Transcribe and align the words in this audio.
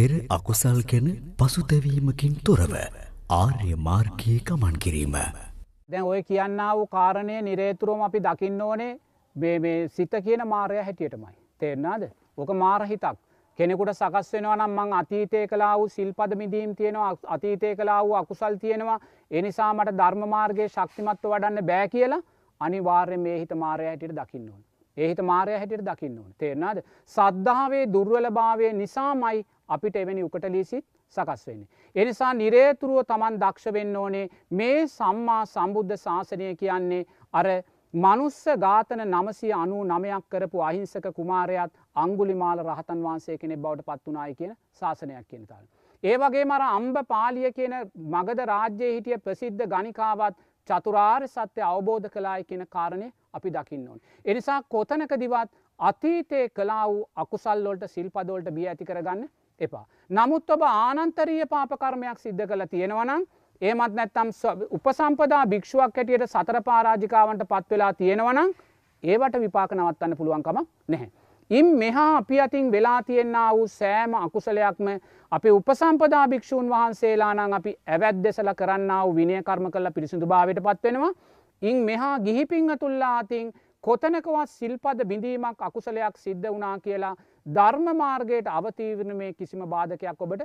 පෙර 0.00 0.12
අකුසල් 0.30 0.78
ගැන 0.90 1.08
පසුතැවීමකින් 1.38 2.34
තොරව 2.44 2.74
ආර්ය 3.30 3.74
මාර්ගයේ 3.78 4.36
ගමන් 4.40 4.76
කිරීම. 4.78 5.16
දැන් 5.88 6.04
ඔය 6.04 6.22
කියන්න 6.22 6.62
වූ 6.68 6.86
කාරණය 6.88 7.34
නිරේතුරුවම 7.42 8.04
අපි 8.06 8.22
දකින්න 8.26 8.62
ඕනේ 8.62 8.92
මේ 9.36 9.88
සිත 9.88 10.16
කියන 10.24 10.44
මාරය 10.46 10.78
හැටියටමයි. 10.78 11.34
තේරනාද 11.58 12.06
ඕක 12.36 12.52
මාරහිතක්. 12.54 13.18
කෙනෙකුට 13.58 13.92
සකස් 13.92 14.32
වෙනවා 14.32 14.56
නම් 14.56 14.78
මං 14.78 14.96
අතීතය 15.00 15.44
කලා 15.48 15.74
වූ 15.78 15.88
සිල්පද 15.88 16.32
මිදීම් 16.34 16.74
තියෙනවා 16.76 17.12
අතීතය 17.28 17.76
කලා 17.76 18.00
වූ 18.04 18.16
අකුසල් 18.16 18.56
තියෙනවා 18.56 18.98
එනිසා 19.30 19.70
මට 19.74 19.96
ධර්මමාර්ගයේ 19.98 20.68
ශක්තිමත්ව 20.70 21.30
වඩන්න 21.32 21.66
බෑ 21.66 21.88
කියලා 21.88 22.22
අනිවාර්ය 22.60 23.16
මේ 23.18 23.38
හිත 23.38 23.54
මාරය 23.56 23.84
හැටියට 23.84 24.16
දකින්න 24.16 24.48
ඕන. 24.48 24.69
ඒහිත 24.96 25.20
මාරය 25.22 25.54
හැටියට 25.54 25.84
දකින්න 25.84 26.18
ඕන 26.18 26.30
තේරනාද 26.38 26.82
සද්ධාවේ 27.16 27.84
දුර්වල 27.88 28.30
භාවය 28.32 28.72
නිසාමයි 28.74 29.44
අපිට 29.68 29.96
එවැනි 29.96 30.22
උකට 30.22 30.46
ලීසිත් 30.46 30.86
සකස් 31.16 31.46
වෙන්නේ. 31.46 31.68
එනිසා 31.96 32.32
නිරේතුරුව 32.34 33.04
තමන් 33.04 33.38
දක්ෂ 33.38 33.72
වෙන්න 33.72 33.96
ඕනේ 33.96 34.28
මේ 34.52 34.86
සම්මා 34.88 35.42
සම්බුද්ධ 35.46 35.96
ශාසනය 35.98 36.54
කියන්නේ 36.56 37.04
අර 37.34 37.46
මනුස්ස 37.94 38.44
ඝාතන 38.58 39.02
නමසය 39.06 39.52
අනු 39.54 39.84
නමයක් 39.84 40.26
කරපු 40.28 40.62
අහිංසක 40.62 41.06
කුමාරයත් 41.12 41.72
අංගුලිමාල 41.96 42.64
රහතන් 42.64 43.02
වහන්සේ 43.02 43.38
කෙනෙ 43.38 43.56
බවට 43.56 43.86
පත්වනායි 43.88 44.34
කියන 44.34 44.52
ශාසනයක් 44.74 45.26
කියනතාල. 45.26 45.64
ඒ 46.02 46.16
වගේ 46.16 46.44
මර 46.44 46.62
අම්බ 46.68 47.00
පාලිය 47.08 47.50
කියන 47.52 47.74
මගද 48.12 48.46
රාජ්‍යය 48.46 48.92
හිටිය 48.92 49.18
ප්‍රසිද්ධ 49.18 49.66
ගනිකාවත් 49.68 50.38
චතුරාර් 50.68 51.26
සත්‍යය 51.28 51.64
අවබෝධ 51.64 52.08
කලායි 52.08 52.44
කියන 52.44 52.64
කාරණය 52.68 53.10
අපි 53.34 53.50
දකින්න 53.50 53.88
ඕන්. 53.88 54.00
එනිසා 54.24 54.62
කොතනක 54.68 55.12
දිවත් 55.20 55.50
අතීතය 55.78 56.48
කලා 56.50 56.86
වූ 56.86 57.08
අකුසල්ලොල්ට 57.16 57.84
සිල්පදෝල්ට 57.88 58.50
බිය 58.50 58.68
ඇති 58.68 58.84
කරගන්න 58.84 59.28
එපා. 59.60 59.84
නමුත් 60.10 60.50
ඔබ 60.50 60.62
ආනන්තරීය 60.62 61.46
පාපකර්මයක් 61.46 62.18
සිද්ධ 62.18 62.46
කළ 62.46 62.66
තියෙනවනම් 62.70 63.24
ඒමත් 63.62 63.94
නැත්තම් 63.94 64.28
උපසම්පදා 64.70 65.46
භික්ෂුවක් 65.46 65.96
හැටියට 65.96 66.26
සතර 66.26 66.62
පාරාජිකාවන්ට 66.64 67.48
පත්වෙලා 67.48 67.92
තියෙනවනම් 67.94 68.52
ඒවට 69.02 69.40
විපාක 69.40 69.72
නවත්තන්න 69.72 70.16
පුළුවන්කම 70.16 70.60
නැහැ. 70.88 71.10
ඉම් 71.50 71.66
මෙහා 71.76 72.16
අපි 72.16 72.40
අතින් 72.40 72.72
වෙලා 72.72 73.02
තියෙන්න්න 73.02 73.36
වූ 73.52 73.66
සෑම 73.68 74.14
අකුසලයක්ම 74.16 74.88
අපි 75.32 75.50
උපසම්පදා 75.50 76.28
භික්‍ෂූන් 76.28 76.70
වහන්සේලානං 76.70 77.54
අපි 77.54 77.76
ඇවැද්දෙසල 77.88 78.54
කරන්න 78.54 78.92
වූ 78.96 79.16
විනයකර්ම 79.16 79.70
කල්ල 79.70 79.90
පිරිසිදු 79.94 80.26
භාවයට 80.26 80.60
පත්වෙනවා. 80.60 81.12
ඉන් 81.62 81.84
මෙහා 81.84 82.14
ගිහිපිංහ 82.20 82.70
තුල්ලා 82.76 83.18
අතින් 83.18 83.52
කොතනකවත් 83.84 84.48
සිල්පද 84.50 85.04
බිඳීමක් 85.04 85.60
අකුසලයක් 85.60 86.16
සිද්ධ 86.16 86.48
වනා 86.48 86.76
කියලා 86.78 87.14
ධර්ම 87.46 87.86
මාර්ගයට 87.96 88.48
අවතීවරණ 88.50 89.16
මේ 89.16 89.32
කිසිම 89.34 89.62
බාධකයක් 89.66 90.20
ඔබට 90.20 90.42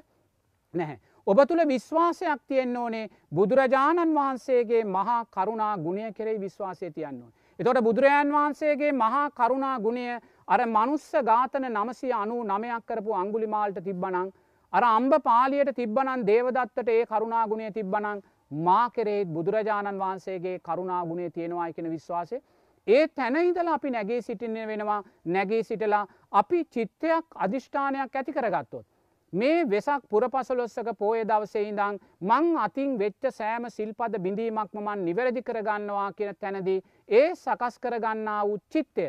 නැහැ. 0.74 1.00
ඔබ 1.28 1.40
තුළ 1.44 1.64
විශ්වාසයක් 1.66 2.42
තියෙන්න්න 2.48 2.78
ඕනේ 2.78 3.10
බුදුරජාණන් 3.32 4.16
වහන්සේගේ 4.16 4.84
මහා 4.90 5.20
කරුණා 5.28 5.74
ගුණය 5.80 6.14
කෙරෙයි 6.14 6.40
විශ්වාසය 6.40 6.92
තියන්න 6.92 7.22
ඕන. 7.22 7.34
එතොට 7.60 7.82
බුදුරජාන් 7.82 8.32
වහන්සේගේ 8.32 8.92
මහා 8.94 9.26
කරුණා 9.32 9.76
ගුණය 9.80 10.06
අර 10.48 10.62
මනුස්ස 10.68 11.12
ඝාතන 11.24 11.68
නමසය 11.70 12.12
අනු 12.14 12.44
නමයක් 12.46 12.86
කරපු 12.86 13.16
අංගුලිමාල්ට 13.16 13.80
තිබ්බනං 13.82 14.32
අර 14.74 14.84
අම්බ 14.86 15.14
පාලියට 15.24 15.76
තිබ්බනන් 15.76 16.26
දේවදත්තට 16.26 16.90
ඒ 16.90 17.04
කරුණා 17.08 17.46
ගුණය 17.48 17.72
තිබ්බනං 17.72 18.24
මා 18.52 18.90
කෙරෙහිත් 18.90 19.30
බුදුරජාණන් 19.30 20.00
වහන්සේගේ 20.00 20.60
කරුණා 20.60 21.06
ගුණේ 21.06 21.30
තියෙනවා 21.30 21.68
එකෙන 21.68 21.92
විශ්වාසය 21.92 22.42
ඒ 22.88 23.08
තැන 23.10 23.36
ඉදලා 23.38 23.74
අපි 23.74 23.92
නැගේ 23.92 24.22
සිටින්න 24.22 24.58
වෙනවා 24.68 25.04
නැගේ 25.28 25.62
සිටලා 25.64 26.08
අපි 26.32 26.60
චිත්තයක් 26.66 27.26
අධිෂ්ඨානයක් 27.36 28.16
ඇති 28.16 28.34
කරගත්තොත්. 28.34 28.86
මේ 29.34 29.64
වෙසක් 29.66 30.04
පුරපසලොස්සක 30.10 30.90
පෝය 31.00 31.24
දවසෙහිදං 31.24 31.98
මං 32.22 32.46
අතින් 32.58 32.92
වෙච්ච 33.00 33.26
සෑම 33.32 33.66
සිල්පද 33.70 34.20
බිඳීමක්ම 34.20 34.80
මන් 34.80 35.06
නිවැරදි 35.06 35.42
කරගන්නවා 35.42 36.12
කියන 36.12 36.36
තැනදී 36.36 36.80
ඒ 37.12 37.26
සකස් 37.36 37.80
කරගන්නා 37.80 38.44
උච්චිත්තය 38.46 39.08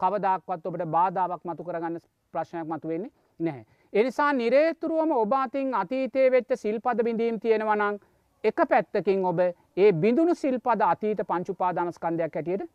කවදක්වත් 0.00 0.66
ඔබට 0.66 0.86
බාධාවක් 0.88 1.42
මතු 1.44 1.64
කරගන්න 1.64 1.98
ප්‍රශ්නයක් 2.34 2.66
මතු 2.66 2.88
වෙන්නේ 2.88 3.12
නැහැ. 3.40 3.64
එනිසා 3.92 4.32
නිරේතුරුවම 4.34 5.10
ඔබාතින් 5.14 5.74
අතීතය 5.74 6.30
වෙච්ච 6.30 6.56
සිල්පද 6.56 7.04
බිඳීම් 7.04 7.40
තියෙනවනං 7.40 7.98
එක 8.44 8.60
පැත්තකින් 8.64 9.24
ඔබ 9.24 9.40
ඒ 9.40 9.92
බිඳුණු 9.94 10.34
සිල්පද 10.36 10.82
අතීත 10.82 11.20
පංචුපාදානස්කන්ධයක් 11.22 12.34
හැටියට 12.34 12.68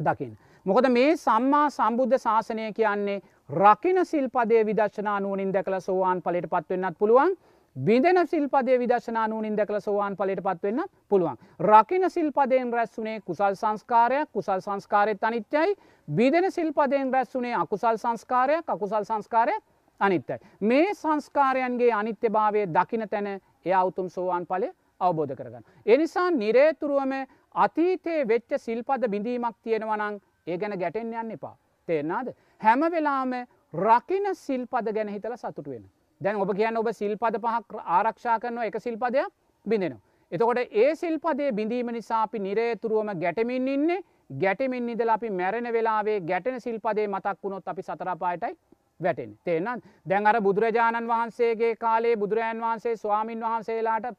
දකිින්. 0.00 0.36
මොකද 0.66 0.88
මේ 0.88 1.16
සම්මා 1.16 1.66
සම්බුද්ධ 1.70 2.18
ශාසනය 2.18 2.72
කියන්නේ 2.72 3.20
රකින 3.50 4.04
සිල්පදේ 4.04 4.62
විදශනා 4.66 5.20
නුවනින් 5.20 5.52
දැකල 5.52 5.80
සෝවාන් 5.80 6.22
පලට 6.22 6.48
පත්වවෙන්නත් 6.48 6.98
පුළුවන් 6.98 7.36
බිඳෙන 7.76 8.26
සිල්පදේ 8.26 8.78
විදශනා 8.78 9.28
නුවනින් 9.28 9.56
දැකල 9.56 9.80
සෝවාන් 9.80 10.16
පලට 10.16 10.42
පත්වවෙන්න 10.42 10.84
පුළුවන්. 11.08 11.36
රකින 11.60 12.10
සිල්පදයෙන් 12.10 12.72
රැස්වුනේ 12.72 13.20
කුසල් 13.20 13.54
සංස්කාරයක් 13.54 14.28
කුසල් 14.32 14.60
සංස්කාරයත් 14.60 15.24
අනිත්‍යයි 15.24 15.76
බිදෙන 16.08 16.52
සිල්පදයෙන් 16.52 17.12
රැස්වුනේ 17.12 17.54
අකුසල් 17.54 17.96
සංස්කාරයක් 17.96 18.64
අකුසල් 18.68 19.04
සංස්කාරයක් 19.04 19.62
අනිත්තයි. 20.00 20.38
මේ 20.60 20.94
සංස්කාරයන්ගේ 20.94 21.92
අනිත්‍ය 21.92 22.30
භාවය 22.30 22.66
දකින 22.68 23.08
තැන 23.08 23.26
එය 23.26 23.72
අවුතුම් 23.74 24.08
සෝවාන් 24.08 24.46
පලය 24.46 24.72
අවබෝධ 25.00 25.34
කරගන්න. 25.34 25.64
එනිසා 25.86 26.30
නිරේතුරුවම 26.32 27.12
අතීතයේ 27.54 28.24
වෙච්ච 28.24 28.58
සිල්පද 28.58 29.08
බිඳීමක් 29.08 29.56
තියෙනවනං 29.62 30.18
ඒ 30.46 30.58
ගැන 30.58 30.78
ගැටෙන් 30.78 31.12
යන්න 31.14 31.30
එපා. 31.32 31.56
තේරනාද. 31.88 32.34
හැම 32.60 32.80
වෙලාම 32.88 33.32
රකින 33.74 34.34
සිල්පද 34.36 34.92
ගැන 34.92 35.08
හිතල 35.08 35.36
සතුට 35.36 35.66
වෙන. 35.66 35.84
දැන් 36.20 36.36
ඔබ 36.38 36.50
කියන්න 36.54 36.76
ඔබ 36.76 36.90
සිල්පද 36.94 37.38
පහක් 37.38 37.86
ආරක්ෂා 37.96 38.38
කරනවා 38.38 38.64
එක 38.64 38.80
සිල්පදයක් 38.80 39.32
බිඳෙනවා. 39.66 40.02
එතකොට 40.32 40.58
ඒ 40.74 40.94
සිල්පදේ 40.96 41.52
බිඳීම 41.52 41.92
නිසා 41.92 42.22
අපි 42.22 42.38
නිරේතුරුවම 42.40 43.10
ගැටමින් 43.16 43.68
ඉන්නේ 43.68 44.00
ගැටමින් 44.34 44.88
ඉදල 44.88 45.08
අපි 45.08 45.30
මැරෙන 45.32 45.72
වෙලාවේ 45.72 46.20
ගැටෙන 46.22 46.60
සිල්පදේ 46.60 47.06
මතක් 47.08 47.38
වුණොත් 47.42 47.68
අපි 47.68 47.82
සතරපායටයි 47.82 48.56
වැටෙන 49.00 49.38
තේනත් 49.44 49.84
දැන් 50.06 50.26
අර 50.26 50.40
බුදුරජාණන් 50.40 51.08
වහන්සේගේ 51.08 51.76
කාලේ 51.76 52.16
බුදුරජාන් 52.16 52.60
වහන්සේ 52.60 52.96
ස්වාමීන් 52.96 53.40
වහන්සේලාට 53.40 54.16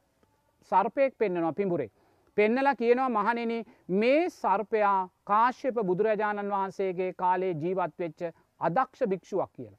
සර්පයෙක් 0.70 1.18
පෙන්න්නනවා 1.18 1.52
පිඹුරේ. 1.52 1.90
පෙන්නලා 2.36 2.74
කියනවා 2.74 3.08
මහනෙන 3.10 3.52
මේ 3.94 4.22
සර්පයා 4.32 5.08
කාශ්‍යප 5.24 5.78
බුදුරජාණන් 5.86 6.50
වහන්සේගේ 6.50 7.10
කාලේ 7.14 7.52
ජීවත් 7.56 7.94
වෙච්ච 7.98 8.20
අදක්ෂ 8.60 9.06
භික්ෂුවක් 9.06 9.50
කියලා. 9.52 9.78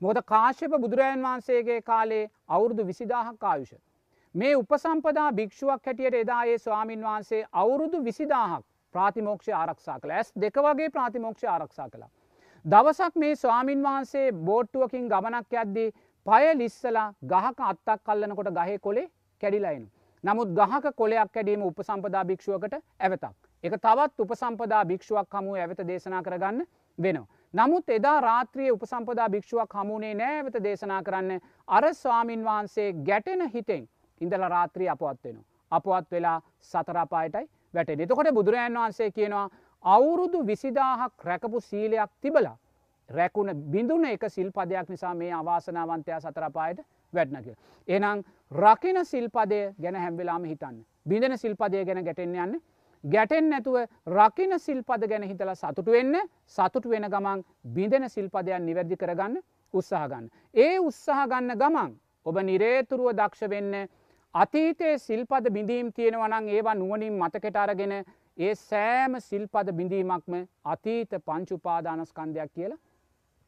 මොකද 0.00 0.18
කාශ්‍යප 0.26 0.74
බුදුරජාන් 0.78 1.22
වහන්සේගේ 1.22 1.80
කාලේ 1.82 2.24
අවුරුදු 2.48 2.86
විසිදාහක් 2.86 3.44
ආයුෂ. 3.44 3.72
මේ 4.34 4.56
උපසම්පදා 4.56 5.28
භික්ෂුවක් 5.32 5.86
හැටියට 5.86 6.14
එදායේ 6.16 6.58
ස්වාමීන් 6.58 7.02
වහන්සේ 7.02 7.42
අවුරුදු 7.54 8.04
විසිදාහක් 8.04 8.64
ප්‍රාතිමෝක්ෂ 8.94 9.54
ආරක්ෂා 9.54 9.98
කළ 10.00 10.12
ඇස් 10.12 10.34
දෙක 10.38 10.60
වගේ 10.60 10.90
ප්‍රාතිමෝක්ෂ 10.90 11.44
ආරක්ෂා 11.46 11.88
කළා. 11.88 12.10
දවසක් 12.64 13.14
මේ 13.16 13.34
ස්වාමීන් 13.36 13.82
වහන්සේ 13.82 14.26
බෝට්ටුවකින් 14.44 15.08
ගමනක් 15.08 15.58
යද්දී 15.60 15.88
පය 16.26 16.54
ලිස්සලා 16.56 17.08
ගහක 17.26 17.68
අත්තක් 17.68 18.02
කල්ලනකොට 18.04 18.54
ගහේ 18.54 18.78
කොලේ 18.80 19.10
කැඩිලයිනු. 19.42 19.86
නමුත් 20.24 20.48
ගහක 20.50 20.94
කොලයක් 20.96 21.32
කැඩීම 21.32 21.62
උපසම්පදා 21.62 22.24
භික්ෂුවකට 22.24 22.74
ඇවතක්. 22.74 23.34
එක 23.64 23.74
තවත් 23.76 24.20
උපසම්පදා 24.20 24.84
භික්ෂුවක් 24.84 25.34
හමුව 25.34 25.56
ඇවත 25.56 25.80
දේශනා 25.86 26.22
කරගන්න 26.22 26.66
වෙනවා. 26.98 27.26
නමුත් 27.54 27.90
එදා 27.90 28.20
රාත්‍රිය 28.20 28.70
උපසම්පදා 28.70 29.28
භික්ෂුවක් 29.28 29.74
හමුණේ 29.74 30.14
නෑවත 30.14 30.56
දේශනා 30.62 31.02
කරන්න 31.02 31.40
අර 31.68 31.84
ස්වාමීන් 31.94 32.44
වහන්සේ 32.44 32.92
ගැටෙන 33.04 33.48
හිතෙන් 33.48 33.88
ඉඳල 34.20 34.48
රාත්‍රී 34.48 34.88
අපවත් 34.88 35.24
වෙනවා. 35.24 35.44
අපවත් 35.72 36.10
වෙලා 36.10 36.38
සතරාපායටයි 36.62 37.46
වැටෙන. 37.74 38.00
එතකොට 38.00 38.34
බුදුරජන් 38.34 38.74
වහන්සේ 38.74 39.10
කියනවා 39.10 39.50
අවුරුදු 39.84 40.46
විසිදාහක් 40.46 41.24
රැකපු 41.24 41.60
සීලයක් 41.62 42.10
තිබලා 42.20 42.56
රැකුණ 43.08 43.50
බිඳුන 43.66 44.04
එක 44.06 44.24
සිල්පදයක් 44.28 44.88
නිසා 44.88 45.14
මේ 45.14 45.32
අවාසනාවන්තයා 45.34 46.20
සතරපායට 46.20 46.80
වැඩනක. 47.12 47.48
එනම් 47.88 48.22
රකින 48.50 49.04
සිල්පදය 49.04 49.60
ගැන 49.78 49.96
හැම්වෙලාම 49.96 50.44
හිතන්න. 50.44 50.76
බිඳෙන 51.04 51.38
සිල්පදය 51.38 51.84
ගැන 51.84 52.04
ගැටෙන් 52.04 52.34
යන්න 52.36 52.60
ගැටෙන් 53.04 53.50
නැතුව 53.50 53.76
රකින 54.08 54.58
සිල්පද 54.58 55.08
ගැන 55.08 55.24
හිතලා 55.24 55.54
සතුටු 55.56 55.92
වෙන්න 55.92 56.14
සතුට 56.48 56.86
වෙන 56.86 57.08
ගමන් 57.08 57.42
බිඳෙන 57.74 58.08
සිල්පදයන් 58.08 58.66
නිවැරදි 58.66 58.96
කරගන්න 58.96 59.40
උත්සාහගන්න. 59.74 60.30
ඒ 60.54 60.78
උත්සාහ 60.80 61.26
ගන්න 61.26 61.58
ගමන් 61.58 61.92
ඔබ 62.26 62.36
නිරේතුරුව 62.40 63.12
දක්ෂ 63.12 63.50
වෙන්න 63.50 63.74
අතීතයේ 64.34 64.98
සිල්පද 65.00 65.50
බිඳීම් 65.50 65.92
තියෙනවනං 65.92 66.48
ඒවා 66.50 66.74
නුවනින් 66.74 67.18
මතකට 67.18 67.56
අරගෙන 67.56 67.92
ඒ 68.38 68.54
සෑම 68.56 69.20
සිල්පද 69.20 69.72
බිඳීමක්ම 69.72 70.34
අතීත 70.64 71.10
පංචුපාදානස්කන්ධයක් 71.26 72.52
කියලා 72.54 72.78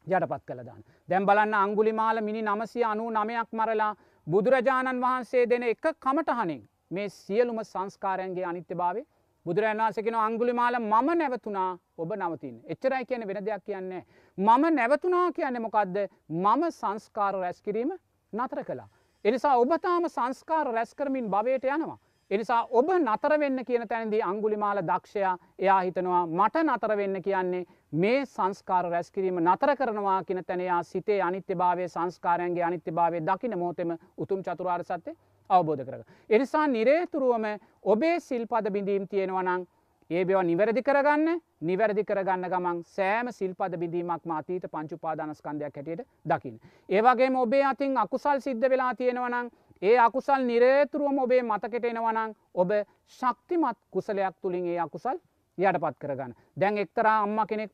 යටපත් 0.07 0.45
කළදාන්න. 0.45 0.83
දැම් 1.09 1.25
බලන්න 1.25 1.53
අංගුලිමාල 1.55 2.21
මිනි 2.21 2.41
නමසය 2.43 2.83
අනු 2.83 3.09
නමයක් 3.11 3.49
මරලා 3.51 3.95
බුදුරජාණන් 4.27 5.01
වහන්සේ 5.01 5.45
දෙන 5.45 5.63
එක 5.63 5.85
කමටහනින් 5.99 6.61
මේ 6.89 7.09
සියලුම 7.11 7.59
සංස්කාරයන්ගේ 7.63 8.45
අනිත්‍ය 8.45 8.75
භාවය 8.75 9.01
බුදුරජාණන්සකෙන 9.45 10.15
අංගුලිමාල 10.17 10.79
මම 10.81 11.09
නැවතුනා 11.15 11.71
ඔබ 11.97 12.11
නවතින් 12.15 12.55
එච්චරයි 12.65 13.05
කියන 13.05 13.27
වෙන 13.27 13.45
දෙයක් 13.45 13.63
කියන්නේ. 13.63 14.03
මම 14.37 14.63
නැවතුනා 14.71 15.31
කියන්න 15.31 15.61
මොකක්ද 15.61 15.97
මම 16.29 16.63
සංස්කාර 16.71 17.33
රැස්කිරීම 17.35 17.91
නතර 18.33 18.63
කලා. 18.63 18.89
එනිසා 19.25 19.55
ඔබතාම 19.57 20.09
සංස්කාර 20.09 20.67
රැස්කරමින් 20.69 21.29
භවයට 21.29 21.65
යනවා. 21.65 21.97
එනිසා 22.31 22.67
ඔබ 22.71 22.87
නතර 22.91 23.33
වෙන්න 23.39 23.65
කියන 23.65 23.87
තැනදී 23.87 24.21
අංගුලිමාල 24.23 24.81
දක්ෂයා 24.83 25.33
එයා 25.59 25.81
හිතනවා 25.81 26.21
මට 26.27 26.63
නතර 26.63 26.97
වෙන්න 26.97 27.21
කියන්නේ 27.21 27.65
මේ 27.93 28.25
සංස්කාර 28.27 28.85
රැස්කිරීම 28.87 29.37
නතර 29.43 29.75
කරනවා 29.75 30.23
කියන 30.23 30.41
තැනයා 30.43 30.81
සිතේ 30.83 31.21
අනිත්‍ය 31.21 31.55
භාවය 31.55 31.87
සංස්කාරයන්ගේ 31.87 32.63
අනිත්‍ය 32.63 32.91
භාවය 32.91 33.21
දකින 33.21 33.57
මෝතෙම 33.57 33.97
උතුම් 34.17 34.41
චතුරාර් 34.41 34.83
සත්‍යය 34.83 35.15
අවබෝධ 35.49 35.85
කරග. 35.85 36.01
එනිසා 36.29 36.67
නිරේතුරුවම 36.67 37.45
ඔබේ 37.85 38.19
සිල්පද 38.21 38.71
බිඳීම් 38.71 39.07
තියෙනවනං 39.07 39.67
ඒ 40.09 40.23
බව 40.23 40.41
නිවැරදි 40.43 40.81
කරගන්න 40.83 41.39
නිවැරදි 41.61 42.03
කරගන්න 42.03 42.47
ගමන් 42.47 42.81
සෑම 42.87 43.29
සිල්පද 43.31 43.77
බිඳීමක් 43.77 44.25
අතීත 44.31 44.65
පංචුපාදානස්කන්ධයක් 44.67 45.75
හැටියට 45.75 46.03
දකින්න. 46.25 46.59
ඒවගේ 46.89 47.29
ඔබේ 47.35 47.63
අතින් 47.65 47.97
අකුසල් 47.97 48.39
සිද්ධ 48.39 48.69
වෙලා 48.69 48.93
තියෙනවනං 48.95 49.49
ඒ 49.81 49.97
අකුසල් 49.99 50.43
නිරේතුරුවම 50.43 51.17
ඔබේ 51.19 51.41
මතකට 51.43 51.85
එනවනං 51.85 52.35
ඔබ 52.55 52.69
ශක්තිමත් 53.09 53.77
කුසලයක් 53.91 54.35
තුළින් 54.41 54.67
ඒ 54.67 54.79
අකුසල් 54.79 55.17
යටපත් 55.57 55.97
කරගන්න. 55.99 56.33
දැන් 56.57 56.77
එක්තරා 56.77 57.17
අම්ම 57.21 57.39
කෙනෙක් 57.47 57.71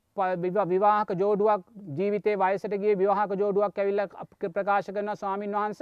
විවාහක 0.68 1.14
ජෝඩුවක් 1.16 1.64
ජීවිතේ 1.98 2.38
වයසටගේ 2.38 2.98
විවාහක 2.98 3.36
ජෝඩුවක් 3.36 3.78
ඇවිල්ල 3.78 4.02
ප්‍රකාශ 4.50 4.90
කරන 4.90 5.16
ස්වාමීන් 5.16 5.54
වහන්ස 5.54 5.82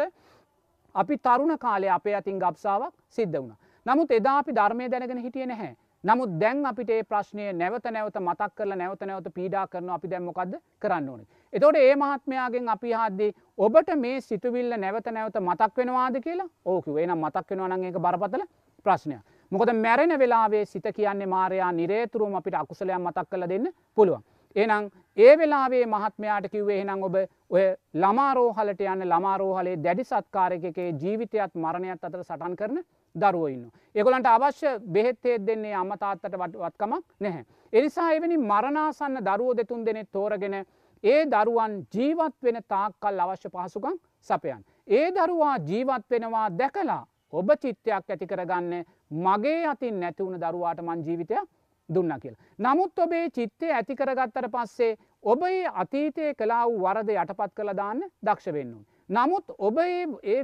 අපි 0.96 1.18
තරුණ 1.20 1.58
කාලේ 1.58 1.92
අපේ 1.92 2.16
අතින් 2.16 2.40
ගබ්සාාවක් 2.40 2.94
සිද්ධ 3.10 3.38
වුණ. 3.38 3.56
නමුත් 3.86 4.12
එදා 4.12 4.38
අපි 4.38 4.52
ධර්මය 4.54 4.92
දැනගෙන 4.92 5.18
හිටිය 5.20 5.46
නැහැ. 5.46 5.76
නමුත් 6.04 6.30
දැන් 6.40 6.66
අපිට 6.66 6.90
ඒ 6.90 7.04
ප්‍රශ්නය 7.04 7.46
නැවත 7.54 7.88
නැවත 7.92 8.18
මතක් 8.18 8.54
කරල 8.56 8.74
නැවත 8.74 9.02
නැවත 9.02 9.26
පීඩා 9.34 9.66
කරන 9.68 9.90
අපි 9.90 10.08
දැම්මොකක්ද 10.08 10.54
කරන්න 10.82 11.10
ඕනේ. 11.10 11.28
එතොට 11.54 11.76
ඒ 11.78 11.96
මහත්මයාගෙන් 11.96 12.70
අපි 12.70 12.94
හද්දේ 12.94 13.34
ඔබට 13.58 13.90
මේ 13.98 14.22
සිතුවිල්ල 14.22 14.78
නැවත 14.78 15.12
නැවත 15.12 15.40
මතක් 15.42 15.78
වෙනවාද 15.78 16.22
කියලා 16.22 16.48
ඕකු 16.66 16.98
එනම් 16.98 17.20
මතක් 17.20 17.52
වෙනවානන් 17.52 17.84
එක 17.86 18.00
බරපතල 18.00 18.46
ප්‍රශ්නයක්. 18.86 19.22
මොකද 19.52 19.74
මැරෙන 19.76 20.20
වෙලාවේ 20.20 20.66
සිත 20.66 20.88
කියන්නේ 20.96 21.28
මාරයා 21.28 21.72
නිරේතුරුවම 21.74 22.36
අපිට 22.36 22.56
අකුසලයක් 22.56 22.96
මතක් 22.98 23.30
කළ 23.30 23.50
දෙන්න 23.50 23.68
පුළුවන්. 23.96 24.24
එනම් 24.56 24.88
ඒ 25.18 25.34
වෙලාවේ 25.38 25.86
මහත්මයාට 25.88 26.48
කිව්වේ 26.52 26.78
එහෙනම් 26.78 27.04
ඔබ 27.04 27.16
ඔය 27.50 27.66
ළමාරෝහලට 27.96 28.82
යන්න 28.84 29.04
ළමාරෝහලේ 29.06 29.76
දැඩි 29.84 30.04
සත්කාරකගේ 30.06 30.88
ජීවිතයත් 30.94 31.54
මරණයත් 31.56 32.04
අතර 32.04 32.24
සටන් 32.24 32.56
කරන 32.56 32.80
දරුවඉන්න. 33.16 33.72
එකොලන්ට 33.96 34.28
අවශ්‍ය 34.28 34.80
බෙහෙත්තේත් 34.88 35.46
දෙන්නේ 35.46 35.74
අම්මතාත්තට 35.76 36.26
වටවත්කමක් 36.34 37.06
නැහැ. 37.20 37.46
එනිසා 37.74 38.12
එවැනි 38.12 38.38
මරණාසන්න 38.40 39.22
දරුවෝ 39.22 39.58
දෙතුන් 39.58 39.86
දෙනෙ 39.86 40.06
තෝරගෙන 40.08 40.58
ඒ 41.04 41.26
දරුවන් 41.26 41.76
ජීවත් 41.94 42.36
වෙන 42.44 42.60
තාක්කල් 42.68 43.20
අවශ්‍ය 43.20 43.50
පහසුකම් 43.50 43.96
සපයන්. 44.22 44.66
ඒ 44.88 45.12
දරුවා 45.12 45.56
ජීවත් 45.60 46.10
වෙනවා 46.10 46.50
දැකලා 46.52 47.04
ඔබ 47.34 47.50
චිත්තයක් 47.62 48.10
ඇති 48.10 48.28
කරගන්න 48.28 48.84
මගේ 49.12 49.66
අතින් 49.68 50.00
නැතිවුණ 50.00 50.42
දරුවාට 50.42 50.82
මං 50.82 51.06
ජීවිතයක් 51.08 51.48
දුන්න 51.90 52.14
කියලා. 52.22 52.44
නමුත් 52.60 53.00
ඔබේ 53.00 53.30
චිත්තය 53.30 53.72
ඇති 53.72 53.96
කරගත්තට 53.96 54.52
පස්සේ 54.52 54.98
ඔබේ 55.24 55.68
අතීතය 55.74 56.34
කලා 56.36 56.66
වූ 56.66 56.80
වරද 56.80 57.10
යටපත් 57.16 57.54
කළ 57.56 57.76
දාන්න 57.76 58.02
දක්ෂ 58.24 58.54
වෙන්නුන්. 58.54 58.86
නමුත් 59.10 59.46
ඔබ 59.60 59.78
ඒ 59.78 60.44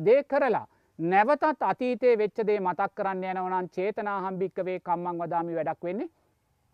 දේ 0.00 0.22
කරලා 0.24 0.66
නැවතත් 1.00 1.62
අතීතයේ 1.62 2.16
වෙච්චදේ 2.18 2.60
මතක් 2.60 2.94
කරන්න 2.94 3.22
යනවනන් 3.26 3.68
චේතනා 3.70 4.16
හම්භික්කවේ 4.20 4.80
කම්මං 4.80 5.20
වදාමි 5.20 5.54
වැඩක් 5.54 5.84
වෙන්නේ 5.84 6.08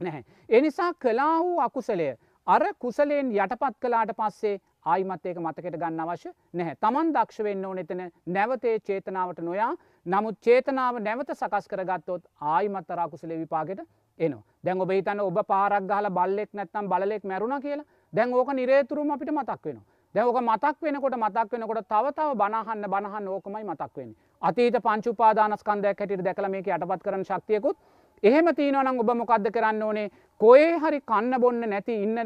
නැහැ. 0.00 0.24
එනිසා 0.48 0.92
කලා 0.96 1.34
වූ 1.40 1.60
අකුසලය 1.60 2.08
අර 2.46 2.64
කුසලයෙන් 2.78 3.30
යටපත් 3.32 3.76
කලාට 3.80 4.12
පස්සේ 4.12 4.58
ආයිමත් 4.84 5.26
ඒක 5.26 5.38
මතකට 5.38 5.76
ගන්න 5.76 6.00
අවශ්‍ය 6.00 6.32
නැහැ. 6.54 6.74
තමන් 6.76 7.12
දක්ෂ 7.14 7.44
වෙන්න 7.44 7.64
ඕන 7.64 7.78
එතන 7.78 8.02
නැවතේ 8.28 8.74
චේතනාවට 8.80 9.40
නොයා 9.40 9.72
නමුත් 10.06 10.38
චේතනාව 10.40 10.98
නැවත 11.00 11.32
සකස් 11.32 11.68
කරගත්තොත් 11.68 12.26
ආයිමත් 12.40 12.90
අරකුසලේ 12.90 13.38
විපාගෙට 13.38 13.86
එනවා. 14.18 14.42
දැන් 14.64 14.80
ඔබ 14.80 14.90
හිතන්න 14.90 15.20
ඔබ 15.20 15.38
පාරක් 15.46 15.84
ගහලා 15.84 16.10
බල්ලෙක් 16.10 16.50
නැත්තම් 16.52 16.88
බලෙක් 16.88 17.24
මැරුණ 17.24 17.62
කියලා 17.62 17.90
දැන් 18.12 18.34
ඕක 18.34 18.52
නිරේතුරුම 18.54 19.10
අපිට 19.10 19.32
මතක් 19.32 19.64
වෙනවා. 19.64 19.86
දැන් 20.16 20.26
ඕක 20.26 20.40
මතක් 20.40 20.76
වෙනකොට 20.82 21.16
මතක් 21.16 21.52
වෙනකොට 21.52 21.88
තව 21.88 22.12
තව 22.12 22.28
බනහන්න 22.34 22.84
බනහන්න 22.86 23.28
ඕකමයි 23.28 23.64
මතක් 23.64 23.96
වෙන්නේ. 23.96 24.16
අතීත 24.42 24.76
පංච 24.82 25.06
උපාදානස්කන්ධයක් 25.08 25.98
හැටියට 26.00 26.24
දැකලා 26.24 26.48
මේක 26.48 26.68
යටපත් 26.68 27.02
කරන්න 27.02 27.24
ශක්තියකුත් 27.24 27.76
එහෙම 28.22 28.48
තියෙනවනම් 28.54 29.00
ඔබ 29.00 29.10
මොකක්ද 29.14 29.50
කරන්න 29.50 29.82
ඕනේ 29.82 30.06
කොේ 30.40 30.70
හරි 30.78 31.00
කන්න 31.02 31.40
බොන්න 31.40 31.60
නැති 31.66 31.98
ඉන්න 32.02 32.16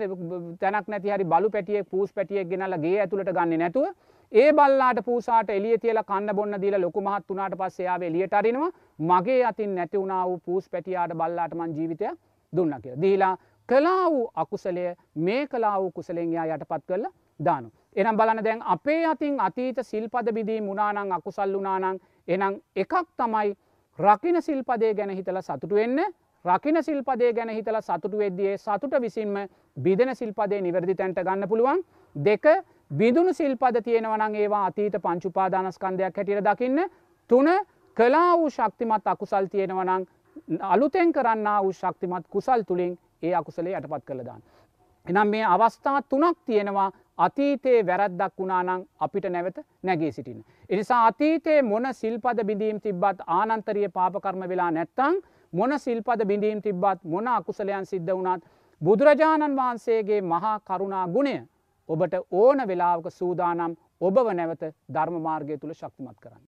තැනක් 0.60 0.86
නැති 0.88 1.10
හරි 1.10 1.24
බලු 1.26 1.50
පැටියෙක් 1.50 1.90
පූස් 1.90 2.12
පැටියෙක් 2.12 2.48
ගෙනල්ලා 2.48 2.78
ගේ 2.78 3.00
ඇතුළට 3.00 3.32
ගන්න 3.32 3.58
නැතුව 3.58 3.88
ඒ 4.32 4.52
බල්ලාට 4.52 5.00
පූසාට 5.04 5.50
එලිය 5.50 5.78
තියලා 5.78 6.04
කන්න 6.04 6.36
බොන්න 6.36 6.60
දීලා 6.62 6.80
ලොකු 6.80 7.00
මහත් 7.00 7.24
වුණාට 7.28 7.58
පස්සේ 7.58 7.86
යාව 7.86 8.02
එළියට 8.02 8.34
අරිනවා 8.34 8.70
මගේ 9.08 9.40
අතින් 9.44 9.74
නැති 9.74 9.98
වුණා 9.98 10.24
වූ 10.26 10.38
පූස් 10.40 10.68
පැටියාට 10.68 11.14
බල්ලාට 11.14 11.54
මං 11.54 11.74
ජීවිතයක් 11.76 12.14
දුන්න 12.52 12.74
කියලා. 12.82 13.00
දීලා 13.02 13.36
කලා 13.68 14.10
වූ 14.10 14.30
අකුසලය 14.36 14.86
මේ 15.16 15.42
කලා 15.48 15.76
වූ 15.80 15.90
කුසලෙන් 15.90 16.32
යා 16.32 16.46
යටපත් 16.46 16.86
කරලා 16.86 17.12
දානු. 17.40 17.70
එනම් 17.96 18.16
බලන 18.16 18.44
දැන් 18.44 18.62
අපේ 18.64 19.04
අතින් 19.06 19.40
අතීත 19.40 19.78
සිල්පද 19.82 20.32
බිදී 20.32 20.60
මුණනං 20.60 21.12
අකුසල් 21.12 21.52
වුනානං 21.52 22.00
එනම් 22.28 22.60
එකක් 22.76 22.94
තමයි 23.16 23.56
රකින 23.98 24.42
සිල්පදේ 24.42 24.94
ගැන 24.94 25.10
හිතල 25.10 25.40
සතුටු 25.40 25.74
වෙන්න. 25.74 25.98
රකින 26.44 26.82
සිල්පදේ 26.82 27.32
ගැන 27.32 27.50
හිතල 27.50 27.80
සතුටු 27.80 28.18
වෙද්දියේ 28.18 28.58
සතුට 28.58 28.94
විසින්ම 29.00 29.34
බිදන 29.76 30.14
සිල්පදේ 30.14 30.60
නිවැරදි 30.60 30.94
තැන්ට 30.94 31.18
ගන්න 31.18 31.48
පුළුවන්. 31.48 31.82
දෙක 32.16 32.44
බිඳුණු 32.92 33.32
සිල්පද 33.32 33.82
තියෙනවනං 33.84 34.34
ඒවා 34.36 34.64
අතීත 34.66 34.94
පංචුපාදානස්කන්ධයක් 35.02 36.16
හැටියට 36.16 36.44
දකින්න. 36.46 36.78
තුන 37.30 37.48
කලා 37.96 38.36
වූ 38.36 38.50
ශක්තිමත් 38.50 39.06
අකුසල් 39.06 39.46
තියෙනවනං 39.46 40.06
අලුතෙන් 40.60 41.12
කරන්න 41.12 41.48
වූ 41.62 41.72
ශක්තිමත් 41.72 42.26
කුසල් 42.28 42.62
තුළින් 42.62 42.98
ඒ 43.22 43.34
අකුසලේ 43.34 43.76
යටපත් 43.76 44.04
කළදාන්න. 44.06 44.42
එනම් 45.06 45.28
මේ 45.28 45.44
අවස්ථා 45.46 46.02
තුනක් 46.04 46.38
තියෙනවා 46.46 46.90
අතීතයේ 47.18 47.86
වැරද්දක් 47.86 48.38
වුණානං 48.38 48.86
අපිට 48.98 49.26
නැවත 49.26 49.58
නැගේ 49.82 50.12
සිටින. 50.12 50.44
එනිසා 50.70 51.06
අතීතයේ 51.06 51.62
මොන 51.62 51.88
සිල්පද 51.92 52.38
බිඳීම් 52.46 52.80
තිබ්බත් 52.80 53.18
ආනන්තරිය 53.28 53.88
පාපකර්ම 53.90 54.42
වෙලා 54.48 54.70
නැත්තං 54.70 55.20
මොන 55.52 55.78
සිල්පද 55.78 56.24
බිඳීම් 56.26 56.62
තිබ්බත් 56.62 57.04
මොන 57.04 57.28
අකුසලයන් 57.28 57.86
සිද්ධ 57.86 58.12
වුණත් 58.12 58.44
බුදුරජාණන් 58.80 59.56
වහන්සේගේ 59.56 60.20
මහා 60.24 60.56
කරුණා 60.60 61.06
ගුණය 61.08 61.36
ඔබට 61.88 62.14
ඕන 62.32 62.68
වෙලාවක 62.68 63.10
සූදානම් 63.12 63.76
ඔබව 64.00 64.32
නැවත 64.32 64.62
ධර්ම 64.88 65.20
මාර්ගය 65.20 65.58
තුළ 65.58 65.74
ශක්තිමත් 65.74 66.18
කරන්න. 66.18 66.44